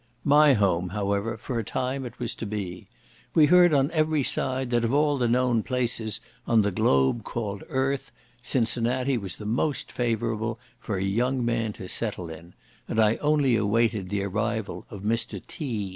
[0.25, 2.87] My home, however, for a time it was to be.
[3.35, 7.63] We heard on every side, that of all the known places on "the globe called
[7.69, 8.11] earth,"
[8.41, 12.55] Cincinnati was the most favourable for a young man to settle in;
[12.87, 15.39] and I only awaited the arrival of Mr.
[15.45, 15.59] T.